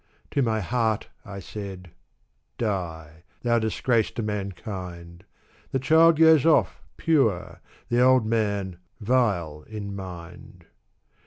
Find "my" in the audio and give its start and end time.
0.41-0.61